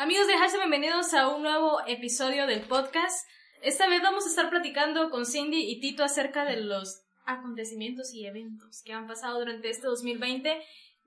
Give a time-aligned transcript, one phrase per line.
[0.00, 3.28] Amigos de Hashtag, bienvenidos a un nuevo episodio del podcast.
[3.60, 8.24] Esta vez vamos a estar platicando con Cindy y Tito acerca de los acontecimientos y
[8.24, 10.58] eventos que han pasado durante este 2020.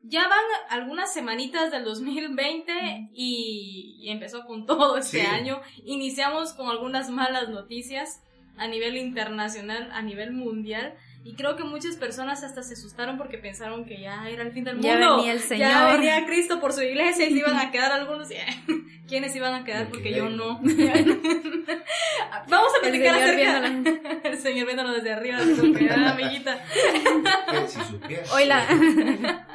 [0.04, 5.60] Ya van algunas semanitas del 2020 y, empezó con todo este año.
[5.86, 8.22] Iniciamos con algunas malas noticias
[8.58, 10.96] a nivel internacional, a nivel mundial.
[11.26, 14.66] Y creo que muchas personas hasta se asustaron porque pensaron que ya era el fin
[14.66, 14.88] del mundo.
[14.90, 15.70] Ya venía el Señor.
[15.70, 18.28] Ya venía Cristo por su iglesia y se iban a quedar algunos.
[19.08, 19.88] ¿Quiénes iban a quedar?
[19.88, 20.60] Porque yo no.
[22.50, 23.68] Vamos a platicar acerca.
[24.24, 26.60] el Señor viéndolo desde arriba, amiguita.
[28.34, 29.48] Hola.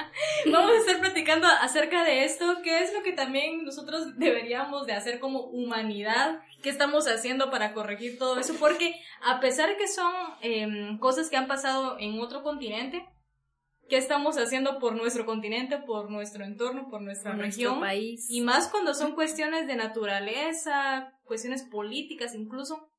[0.47, 4.93] Vamos a estar platicando acerca de esto, qué es lo que también nosotros deberíamos de
[4.93, 10.13] hacer como humanidad qué estamos haciendo para corregir todo eso, porque a pesar que son
[10.41, 13.09] em, cosas que han pasado en otro continente,
[13.89, 17.81] ¿qué estamos haciendo por nuestro continente, por nuestro entorno, por nuestra región?
[17.81, 18.27] país.
[18.29, 22.91] Y más cuando son cuestiones de naturaleza, cuestiones políticas incluso.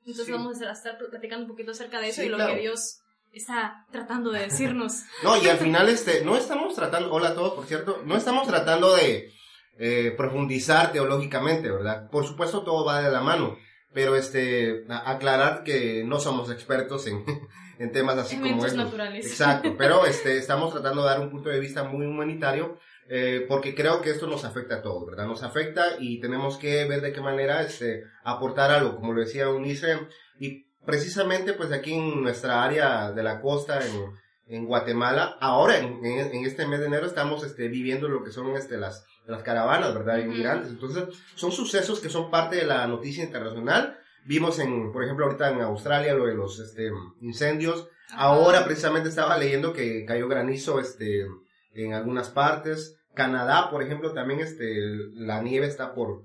[0.00, 3.86] Entonces vamos a estar platicando un poquito acerca de eso y lo que Dios está
[3.90, 5.02] tratando de decirnos.
[5.22, 8.46] no, y al final este, no estamos tratando, hola a todos por cierto, no estamos
[8.46, 9.32] tratando de
[9.78, 12.10] eh, profundizar teológicamente, ¿verdad?
[12.10, 13.56] Por supuesto todo va de la mano,
[13.92, 17.24] pero este, aclarar que no somos expertos en,
[17.78, 18.84] en temas así como estos.
[18.84, 19.26] naturales.
[19.26, 23.74] Exacto, pero este, estamos tratando de dar un punto de vista muy humanitario, eh, porque
[23.74, 25.26] creo que esto nos afecta a todos, ¿verdad?
[25.26, 29.48] Nos afecta y tenemos que ver de qué manera este, aportar algo, como lo decía
[29.48, 29.98] Unice,
[30.38, 34.12] y precisamente pues aquí en nuestra área de la costa, en,
[34.46, 38.56] en Guatemala, ahora en, en, este mes de enero estamos este, viviendo lo que son
[38.56, 40.18] este, las las caravanas, ¿verdad?
[40.18, 40.70] Inmigrantes.
[40.70, 43.98] Entonces, son sucesos que son parte de la noticia internacional.
[44.24, 47.88] Vimos en, por ejemplo, ahorita en Australia lo de los este, incendios.
[48.10, 51.26] Ahora precisamente estaba leyendo que cayó granizo este,
[51.74, 52.96] en algunas partes.
[53.14, 54.74] Canadá, por ejemplo, también este,
[55.14, 56.22] la nieve está por,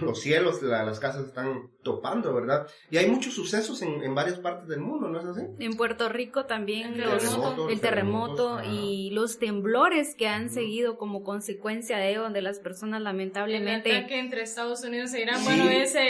[0.00, 2.66] los cielos, las casas están topando, ¿verdad?
[2.90, 5.42] Y hay muchos sucesos en, en, varias partes del mundo, ¿no es así?
[5.58, 12.10] En Puerto Rico también el terremoto, y los temblores que han seguido como consecuencia de
[12.10, 13.90] ello, donde las personas lamentablemente...
[13.90, 16.00] El ataque entre Estados Unidos e Irán, bueno, ese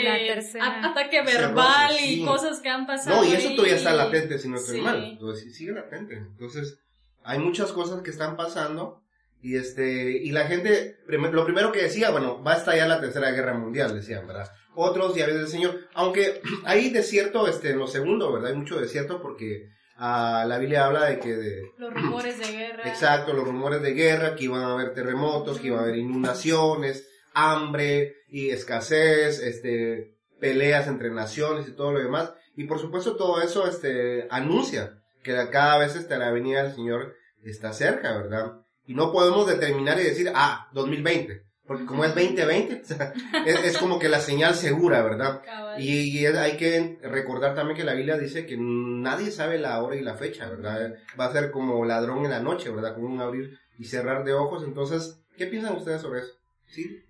[0.59, 3.21] ataque verbal y cosas que han pasado.
[3.21, 6.17] No, y eso todavía está latente, si no estoy mal, entonces sigue latente.
[6.17, 6.79] Entonces,
[7.23, 9.02] hay muchas cosas que están pasando
[9.43, 13.29] y este, y la gente, lo primero que decía, bueno, va a estallar la tercera
[13.31, 14.49] guerra mundial, decían, ¿verdad?
[14.73, 18.51] Otros ya del Señor, aunque hay desierto, este, en lo segundo, ¿verdad?
[18.51, 19.67] Hay mucho desierto porque
[19.97, 21.71] ah, la Biblia habla de que de...
[21.77, 22.83] Los rumores de guerra.
[22.87, 27.05] Exacto, los rumores de guerra, que iban a haber terremotos, que iban a haber inundaciones,
[27.33, 32.31] hambre y escasez, este, peleas entre naciones y todo lo demás.
[32.55, 37.15] Y por supuesto todo eso, este, anuncia que cada vez este, la venida del Señor
[37.43, 38.62] está cerca, ¿verdad?
[38.85, 41.43] Y no podemos determinar y decir, ah, 2020.
[41.65, 42.83] Porque como es 2020,
[43.45, 45.41] es, como que la señal segura, ¿verdad?
[45.77, 50.01] Y, hay que recordar también que la Biblia dice que nadie sabe la hora y
[50.01, 50.95] la fecha, ¿verdad?
[51.17, 52.95] Va a ser como ladrón en la noche, ¿verdad?
[52.95, 54.63] Como un abrir y cerrar de ojos.
[54.63, 56.33] Entonces, ¿qué piensan ustedes sobre eso?
[56.67, 57.03] ¿Sí?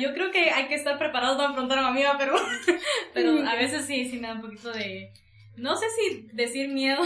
[0.00, 2.36] yo creo que hay que estar preparados para afrontar a mi amiga, pero,
[3.14, 5.12] pero a veces sí, sí me da un poquito de,
[5.56, 7.02] no sé si decir miedo,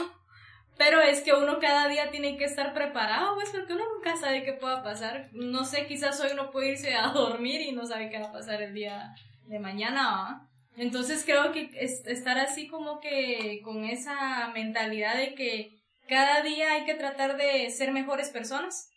[0.84, 4.42] pero es que uno cada día tiene que estar preparado, pues, porque uno nunca sabe
[4.42, 5.28] qué pueda pasar.
[5.32, 8.32] No sé, quizás hoy uno puede irse a dormir y no sabe qué va a
[8.32, 9.14] pasar el día
[9.46, 15.78] de mañana, Entonces creo que estar así como que con esa mentalidad de que
[16.08, 18.90] cada día hay que tratar de ser mejores personas,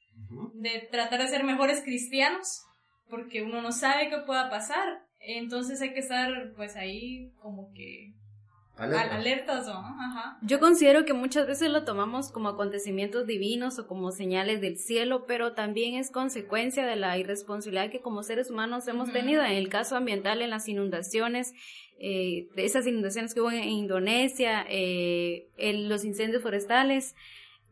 [0.53, 2.63] de tratar de ser mejores cristianos,
[3.09, 5.03] porque uno no sabe qué pueda pasar.
[5.19, 8.13] Entonces hay que estar pues ahí como que
[8.78, 9.68] Alertas.
[10.41, 15.25] Yo considero que muchas veces lo tomamos como acontecimientos divinos o como señales del cielo,
[15.25, 19.69] pero también es consecuencia de la irresponsabilidad que como seres humanos hemos tenido en el
[19.69, 21.53] caso ambiental, en las inundaciones,
[22.00, 27.16] eh, de esas inundaciones que hubo en, Indonesia, eh, en los incendios forestales.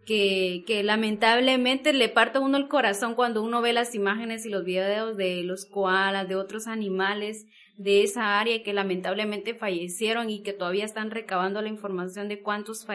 [0.05, 4.49] Que, que lamentablemente le parte a uno el corazón cuando uno ve las imágenes y
[4.49, 7.45] los videos de los koalas, de otros animales,
[7.77, 12.85] de esa área que lamentablemente fallecieron y que todavía están recabando la información de cuántos,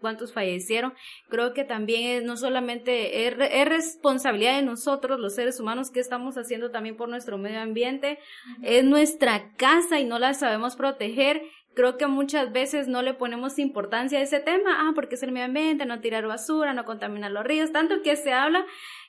[0.00, 0.92] cuántos fallecieron.
[1.28, 6.00] Creo que también es, no solamente es, es, responsabilidad de nosotros, los seres humanos, que
[6.00, 8.18] estamos haciendo también por nuestro medio ambiente.
[8.62, 11.42] Es nuestra casa y no la sabemos proteger
[11.76, 15.30] creo que muchas veces no le ponemos importancia a ese tema, ah, porque es el
[15.30, 18.64] medio ambiente, no tirar basura, no contaminar los ríos, tanto que se habla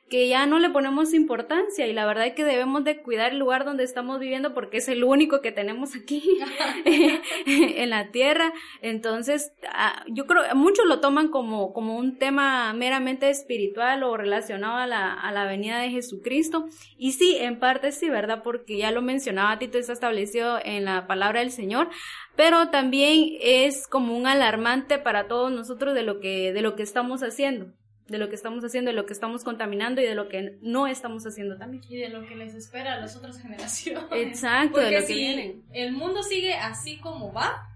[0.10, 3.40] que ya no le ponemos importancia y la verdad es que debemos de cuidar el
[3.40, 6.40] lugar donde estamos viviendo porque es el único que tenemos aquí
[7.46, 8.54] en la tierra.
[8.82, 14.78] Entonces, ah, yo creo, muchos lo toman como, como un tema meramente espiritual o relacionado
[14.78, 16.68] a la, a la venida de Jesucristo.
[16.98, 18.44] Y sí, en parte sí, ¿verdad?
[18.44, 21.90] Porque ya lo mencionaba, Tito está establecido en la palabra del Señor,
[22.36, 26.84] pero también es como un alarmante para todos nosotros de lo que, de lo que
[26.84, 27.74] estamos haciendo
[28.08, 30.88] de lo que estamos haciendo, de lo que estamos contaminando y de lo que no
[30.88, 31.84] estamos haciendo también.
[31.90, 34.04] Y de lo que les espera a las otras generaciones.
[34.12, 37.68] Exacto, de lo que si el mundo sigue así como va,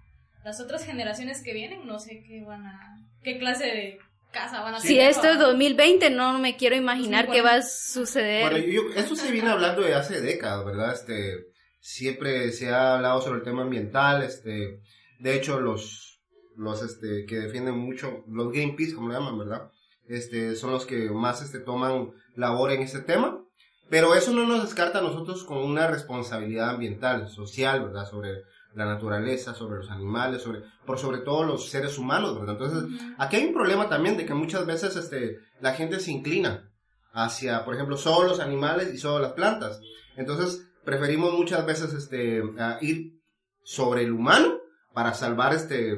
[0.44, 4.00] las otras generaciones que vienen no sé qué van a qué clase de
[4.32, 8.50] casa van a Si esto es 2020, no me quiero imaginar qué va a suceder.
[8.50, 10.94] Bueno, yo, eso se viene hablando de hace décadas, ¿verdad?
[10.94, 14.82] Este siempre se ha hablado sobre el tema ambiental, este
[15.20, 16.22] de hecho los
[16.56, 19.72] los este que defienden mucho los Greenpeace como le llaman, ¿verdad?
[20.08, 23.42] Este, son los que más este, toman labor en este tema.
[23.90, 28.10] Pero eso no nos descarta a nosotros con una responsabilidad ambiental, social, ¿verdad?
[28.10, 28.44] Sobre
[28.74, 32.56] la naturaleza, sobre los animales, sobre, por sobre todo los seres humanos, ¿verdad?
[32.58, 36.72] Entonces, aquí hay un problema también de que muchas veces, este, la gente se inclina
[37.12, 39.82] hacia, por ejemplo, solo los animales y solo las plantas.
[40.16, 42.42] Entonces, preferimos muchas veces, este,
[42.80, 43.20] ir
[43.64, 44.58] sobre el humano
[44.94, 45.98] para salvar, este,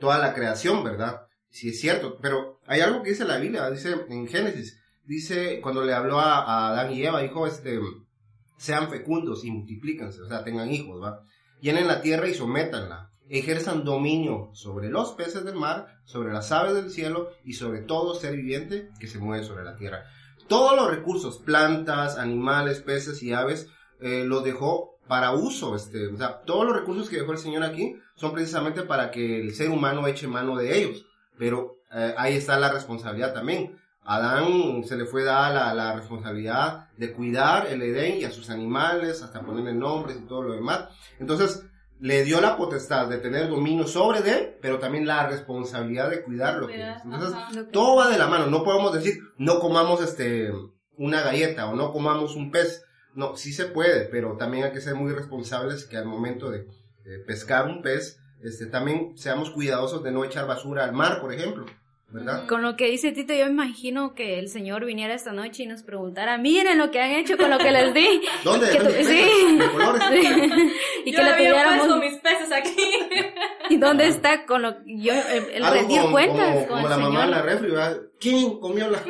[0.00, 1.26] toda la creación, ¿verdad?
[1.54, 5.84] Sí, es cierto, pero hay algo que dice la Biblia, dice en Génesis, dice cuando
[5.84, 7.78] le habló a, Adán y Eva, dijo, este,
[8.56, 11.20] sean fecundos y multiplíquense, o sea, tengan hijos, ¿va?
[11.60, 16.74] Llenen la tierra y sométanla, ejerzan dominio sobre los peces del mar, sobre las aves
[16.74, 20.06] del cielo y sobre todo ser viviente que se mueve sobre la tierra.
[20.48, 23.68] Todos los recursos, plantas, animales, peces y aves,
[24.00, 27.62] eh, los dejó para uso, este, o sea, todos los recursos que dejó el Señor
[27.62, 31.06] aquí son precisamente para que el ser humano eche mano de ellos.
[31.38, 33.76] Pero eh, ahí está la responsabilidad también.
[34.02, 38.50] A Adán se le fue dada la, responsabilidad de cuidar el Edén y a sus
[38.50, 40.88] animales, hasta ponerle nombres y todo lo demás.
[41.18, 41.64] Entonces,
[42.00, 46.58] le dio la potestad de tener dominio sobre él, pero también la responsabilidad de cuidar
[46.58, 47.02] lo que es.
[47.02, 48.46] Entonces, todo va de la mano.
[48.46, 50.52] No podemos decir, no comamos este,
[50.98, 52.84] una galleta o no comamos un pez.
[53.14, 56.66] No, sí se puede, pero también hay que ser muy responsables que al momento de
[57.26, 61.64] pescar un pez, este, también seamos cuidadosos de no echar basura al mar, por ejemplo.
[62.10, 62.46] ¿verdad?
[62.46, 65.82] Con lo que dice Tito, yo imagino que el Señor viniera esta noche y nos
[65.82, 68.20] preguntara, miren lo que han hecho con lo que les di.
[68.44, 68.66] ¿Dónde?
[69.04, 69.26] sí.
[71.06, 72.76] Y yo que le tuviéramos mis peces aquí.
[73.70, 77.72] ¿Y dónde está con lo yo el, rendir cuentas como, la mamá en la refri,
[78.20, 79.02] ¿Quién comió la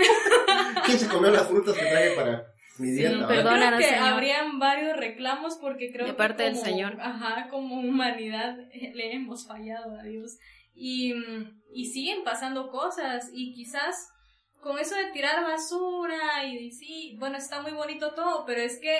[0.87, 6.07] ¿Quién se comió las frutas que traje para creo que habrían varios reclamos porque creo
[6.07, 6.97] de parte que del Señor.
[7.01, 8.57] Ajá, como humanidad
[8.95, 10.39] le hemos fallado a Dios.
[10.75, 11.15] Y,
[11.73, 14.11] y siguen pasando cosas y quizás
[14.61, 18.99] con eso de tirar basura y sí, bueno, está muy bonito todo, pero es que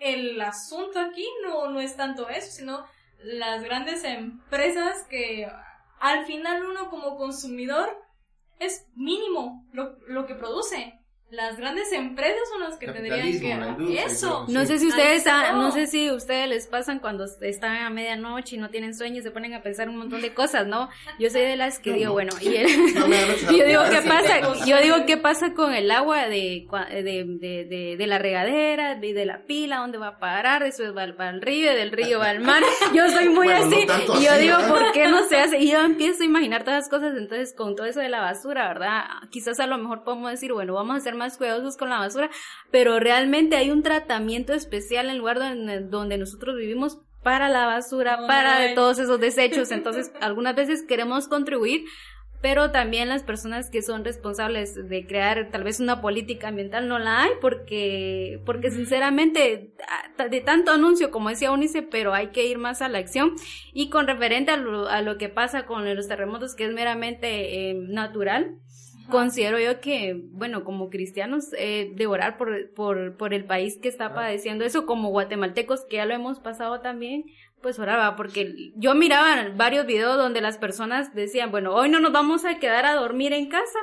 [0.00, 2.84] el asunto aquí no, no es tanto eso, sino
[3.22, 5.46] las grandes empresas que
[6.00, 7.96] al final uno como consumidor
[8.58, 10.98] es mínimo lo, lo que produce
[11.32, 14.44] las grandes empresas son las que tendrían que eso.
[14.48, 15.24] no sé si ustedes
[15.54, 19.22] no sé si ustedes les pasan cuando están a medianoche y no tienen sueño y
[19.22, 22.12] se ponen a pensar un montón de cosas no yo soy de las que digo
[22.12, 22.44] bueno y
[23.56, 26.66] yo digo qué pasa yo digo qué pasa con el agua de
[27.02, 31.06] de, de, de, la regadera de, de la pila dónde va a parar eso va
[31.16, 32.62] para el río del río va al mar.
[32.94, 33.86] Yo soy muy así.
[34.20, 36.90] y yo digo por qué no se hace y yo empiezo a imaginar todas las
[36.90, 40.52] cosas entonces con todo eso de la basura verdad quizás a lo mejor podemos decir
[40.52, 42.30] bueno vamos a hacer más cuidadosos con la basura,
[42.70, 48.26] pero realmente hay un tratamiento especial en el lugar donde, nosotros vivimos para la basura,
[48.26, 49.70] para todos esos desechos.
[49.70, 51.84] Entonces, algunas veces queremos contribuir,
[52.42, 56.98] pero también las personas que son responsables de crear tal vez una política ambiental no
[56.98, 59.72] la hay porque porque sinceramente
[60.28, 63.36] de tanto anuncio como decía Unice pero hay que ir más a la acción.
[63.72, 68.56] Y con referente a lo, que pasa con los terremotos que es meramente eh, natural
[69.10, 73.88] considero yo que, bueno, como cristianos, eh, de orar por, por, por el país que
[73.88, 77.24] está padeciendo eso, como guatemaltecos, que ya lo hemos pasado también,
[77.60, 82.12] pues oraba, porque yo miraba varios videos donde las personas decían, bueno, hoy no nos
[82.12, 83.78] vamos a quedar a dormir en casa,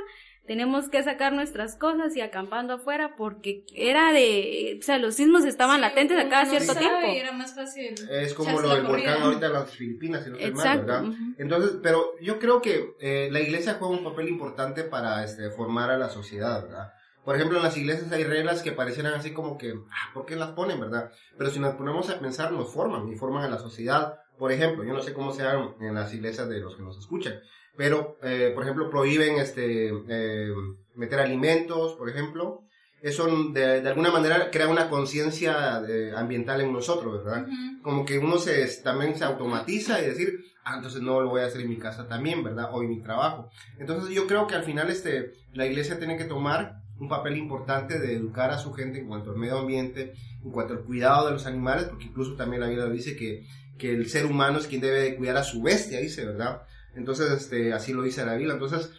[0.50, 5.46] tenemos que sacar nuestras cosas y acampando afuera porque era de, o sea, los sismos
[5.46, 7.06] estaban latentes a cada cierto tiempo.
[7.06, 7.94] era más fácil.
[8.10, 11.04] Es como lo del volcán ahorita en las Filipinas, si no mal, ¿verdad?
[11.38, 15.92] Entonces, pero yo creo que eh, la iglesia juega un papel importante para este, formar
[15.92, 16.94] a la sociedad, ¿verdad?
[17.24, 20.36] Por ejemplo, en las iglesias hay reglas que parecieran así como que, ah, ¿por qué
[20.36, 21.12] las ponen, verdad?
[21.38, 24.16] Pero si nos ponemos a pensar, nos forman y forman a la sociedad.
[24.40, 27.36] Por ejemplo, yo no sé cómo sean en las iglesias de los que nos escuchan,
[27.76, 30.50] pero, eh, por ejemplo, prohíben este, eh,
[30.96, 32.64] meter alimentos, por ejemplo,
[33.02, 37.48] eso de, de alguna manera crea una conciencia eh, ambiental en nosotros, ¿verdad?
[37.82, 41.46] Como que uno se, también se automatiza y decir, ah, entonces no lo voy a
[41.46, 42.70] hacer en mi casa también, ¿verdad?
[42.74, 43.50] O en mi trabajo.
[43.78, 47.98] Entonces yo creo que al final este, la iglesia tiene que tomar un papel importante
[47.98, 51.34] de educar a su gente en cuanto al medio ambiente, en cuanto al cuidado de
[51.34, 53.46] los animales, porque incluso también la Biblia dice que,
[53.80, 56.62] que el ser humano es quien debe de cuidar a su bestia, dice, ¿verdad?
[56.96, 58.54] Entonces, este, así lo dice la Biblia.
[58.54, 58.92] Entonces,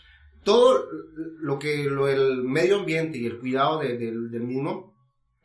[0.43, 0.85] todo
[1.41, 4.95] lo que lo, el medio ambiente y el cuidado del mismo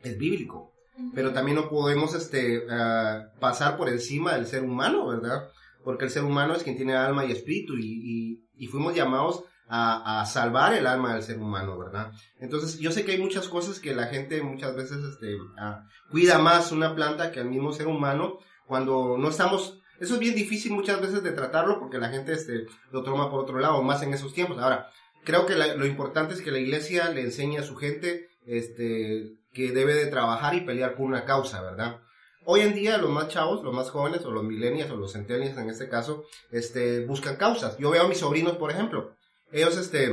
[0.00, 0.72] es bíblico.
[1.14, 5.50] Pero también no podemos este, uh, pasar por encima del ser humano, ¿verdad?
[5.84, 9.44] Porque el ser humano es quien tiene alma y espíritu y, y, y fuimos llamados
[9.68, 12.12] a, a, salvar el alma del ser humano, ¿verdad?
[12.40, 16.38] Entonces, yo sé que hay muchas cosas que la gente muchas veces este, uh, cuida
[16.38, 20.72] más una planta que al mismo ser humano cuando no estamos eso es bien difícil
[20.72, 24.12] muchas veces de tratarlo porque la gente este, lo toma por otro lado, más en
[24.12, 24.58] esos tiempos.
[24.58, 24.90] Ahora,
[25.24, 29.72] creo que lo importante es que la iglesia le enseñe a su gente este, que
[29.72, 32.00] debe de trabajar y pelear por una causa, ¿verdad?
[32.44, 35.58] Hoy en día los más chavos, los más jóvenes, o los millennials, o los centennials
[35.58, 37.76] en este caso, este, buscan causas.
[37.78, 39.16] Yo veo a mis sobrinos, por ejemplo,
[39.50, 40.12] ellos este,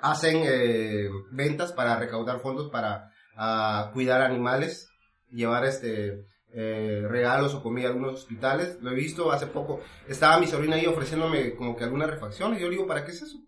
[0.00, 4.88] hacen eh, ventas para recaudar fondos para uh, cuidar animales,
[5.30, 8.78] llevar este, eh, regalos o comida a algunos hospitales.
[8.80, 9.80] Lo he visto hace poco.
[10.06, 13.12] Estaba mi sobrina ahí ofreciéndome como que alguna refacción y yo le digo, ¿para qué
[13.12, 13.38] es eso?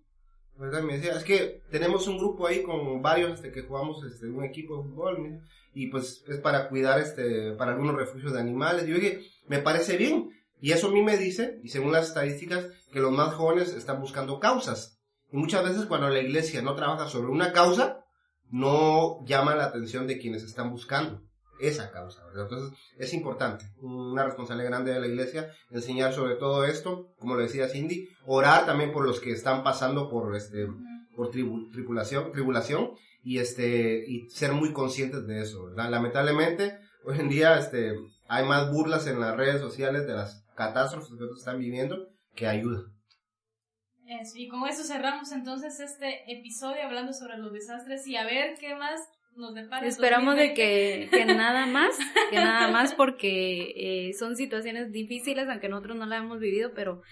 [0.58, 0.82] ¿Verdad?
[0.82, 4.44] Me decía, es que tenemos un grupo ahí con varios este, que jugamos este, un
[4.44, 5.40] equipo de fútbol
[5.72, 8.86] y pues es para cuidar este, para algunos refugios de animales.
[8.86, 10.30] Y yo dije, me parece bien.
[10.60, 13.98] Y eso a mí me dice, y según las estadísticas, que los más jóvenes están
[13.98, 15.00] buscando causas.
[15.32, 18.04] Y muchas veces cuando la iglesia no trabaja sobre una causa,
[18.50, 21.22] no llama la atención de quienes están buscando
[21.60, 22.44] esa causa, ¿verdad?
[22.44, 27.42] Entonces es importante, una responsabilidad grande de la iglesia, enseñar sobre todo esto, como lo
[27.42, 30.66] decía Cindy, orar también por los que están pasando por este
[31.16, 35.90] por tribulación, tribulación y este y ser muy conscientes de eso, ¿verdad?
[35.90, 37.94] Lamentablemente hoy en día este
[38.28, 42.84] hay más burlas en las redes sociales de las catástrofes que están viviendo que ayuda.
[44.34, 48.74] y con eso cerramos entonces este episodio hablando sobre los desastres y a ver qué
[48.74, 49.00] más
[49.82, 51.98] Esperamos de que, que, nada más,
[52.30, 57.02] que nada más porque eh, son situaciones difíciles, aunque nosotros no las hemos vivido, pero